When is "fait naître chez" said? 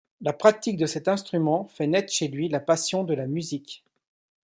1.65-2.27